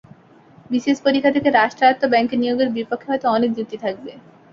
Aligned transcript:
BCS 0.71 0.99
পরীক্ষা 1.05 1.31
থেকে 1.35 1.49
রাষ্ট্রায়ত্ত 1.51 2.03
ব্যাংকে 2.11 2.35
নিয়োগের 2.37 2.69
বিপক্ষে 2.75 3.07
হয়তো 3.09 3.27
অনেক 3.29 3.49
যুক্তি 3.57 3.77
থাকবে। 3.83 4.11